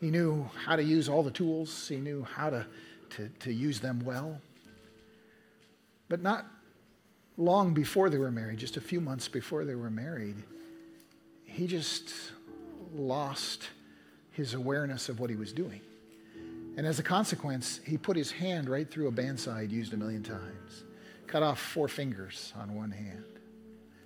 [0.00, 2.66] He knew how to use all the tools, he knew how to,
[3.10, 4.40] to, to use them well.
[6.08, 6.46] But not
[7.36, 10.36] long before they were married, just a few months before they were married,
[11.44, 12.12] he just
[12.94, 13.68] lost
[14.32, 15.80] his awareness of what he was doing.
[16.76, 19.92] And as a consequence, he put his hand right through a band saw he'd used
[19.92, 20.84] a million times,
[21.26, 23.24] cut off four fingers on one hand.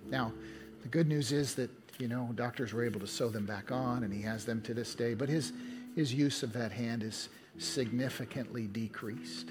[0.09, 0.33] Now,
[0.81, 4.03] the good news is that, you know, doctors were able to sew them back on,
[4.03, 5.53] and he has them to this day, but his,
[5.95, 9.49] his use of that hand is significantly decreased.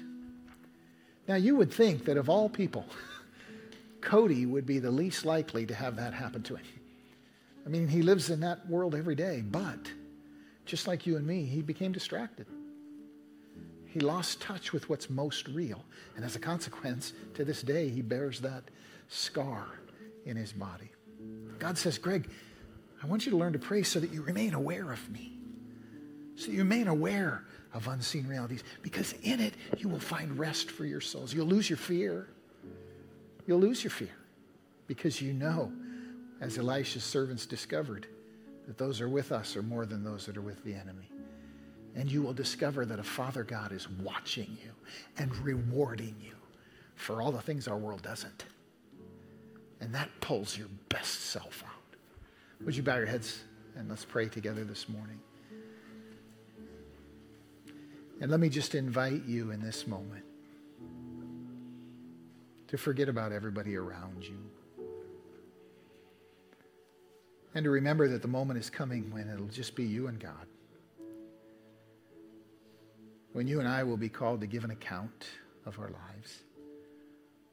[1.27, 2.85] Now, you would think that of all people,
[4.01, 6.65] Cody would be the least likely to have that happen to him.
[7.65, 9.91] I mean, he lives in that world every day, but
[10.65, 12.45] just like you and me, he became distracted.
[13.85, 15.85] He lost touch with what's most real.
[16.15, 18.63] And as a consequence, to this day, he bears that
[19.07, 19.67] scar
[20.25, 20.91] in his body.
[21.59, 22.29] God says, Greg,
[23.01, 25.37] I want you to learn to pray so that you remain aware of me,
[26.35, 30.85] so you remain aware of unseen realities, because in it you will find rest for
[30.85, 31.33] your souls.
[31.33, 32.27] You'll lose your fear.
[33.47, 34.15] You'll lose your fear
[34.87, 35.71] because you know,
[36.41, 38.07] as Elisha's servants discovered,
[38.67, 41.09] that those are with us are more than those that are with the enemy.
[41.95, 44.71] And you will discover that a Father God is watching you
[45.17, 46.35] and rewarding you
[46.95, 48.45] for all the things our world doesn't.
[49.79, 51.97] And that pulls your best self out.
[52.65, 53.43] Would you bow your heads
[53.75, 55.19] and let's pray together this morning?
[58.23, 60.23] And let me just invite you in this moment
[62.69, 64.37] to forget about everybody around you.
[67.53, 70.47] And to remember that the moment is coming when it'll just be you and God.
[73.33, 75.25] When you and I will be called to give an account
[75.65, 76.43] of our lives.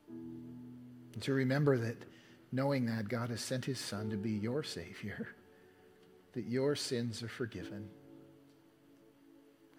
[0.09, 1.97] And to remember that
[2.53, 5.35] knowing that God has sent his Son to be your Savior,
[6.35, 7.89] that your sins are forgiven.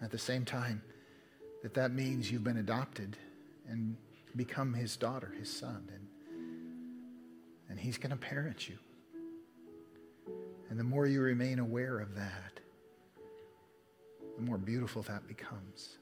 [0.02, 0.82] At the same time,
[1.64, 3.18] that that means you've been adopted
[3.68, 3.96] and
[4.36, 6.08] become his daughter, his son, and,
[7.70, 8.78] and he's going to parent you.
[10.70, 12.60] And the more you remain aware of that,
[14.38, 15.98] the more beautiful that becomes.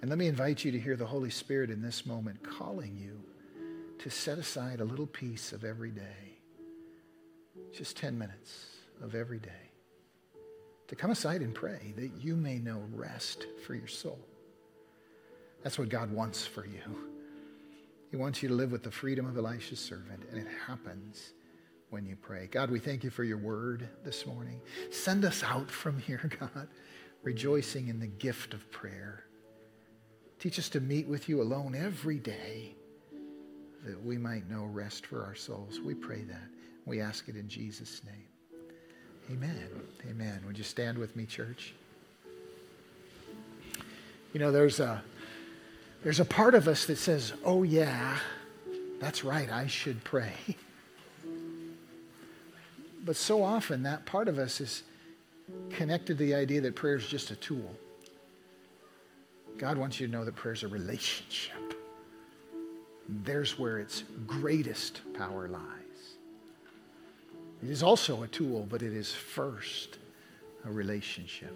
[0.00, 3.22] And let me invite you to hear the Holy Spirit in this moment calling you
[3.98, 6.38] to set aside a little piece of every day,
[7.72, 8.66] just 10 minutes
[9.02, 9.65] of every day,
[10.88, 14.18] to come aside and pray that you may know rest for your soul.
[15.62, 16.80] That's what God wants for you.
[18.10, 21.32] He wants you to live with the freedom of Elisha's servant, and it happens
[21.90, 22.46] when you pray.
[22.46, 24.60] God, we thank you for your word this morning.
[24.90, 26.68] Send us out from here, God,
[27.22, 29.24] rejoicing in the gift of prayer.
[30.38, 32.76] Teach us to meet with you alone every day
[33.84, 35.80] that we might know rest for our souls.
[35.80, 36.48] We pray that.
[36.84, 38.28] We ask it in Jesus' name.
[39.30, 39.68] Amen.
[40.08, 40.42] Amen.
[40.46, 41.74] Would you stand with me, church?
[44.32, 45.02] You know, there's a
[46.02, 48.18] there's a part of us that says, "Oh yeah,
[49.00, 50.34] that's right, I should pray."
[53.04, 54.82] But so often that part of us is
[55.70, 57.72] connected to the idea that prayer is just a tool.
[59.58, 61.74] God wants you to know that prayer is a relationship.
[63.08, 65.75] There's where its greatest power lies.
[67.62, 69.98] It is also a tool, but it is first
[70.64, 71.54] a relationship.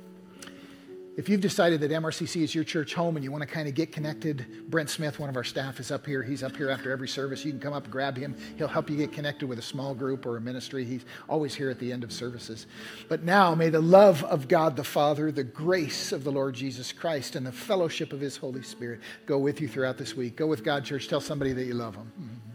[1.17, 3.75] If you've decided that MRCC is your church home and you want to kind of
[3.75, 6.23] get connected, Brent Smith, one of our staff, is up here.
[6.23, 7.45] He's up here after every service.
[7.45, 8.35] You can come up and grab him.
[8.57, 10.85] He'll help you get connected with a small group or a ministry.
[10.85, 12.67] He's always here at the end of services.
[13.09, 16.93] But now, may the love of God the Father, the grace of the Lord Jesus
[16.93, 20.37] Christ, and the fellowship of his Holy Spirit go with you throughout this week.
[20.37, 21.09] Go with God, church.
[21.09, 22.13] Tell somebody that you love them.
[22.19, 22.50] Mm-hmm.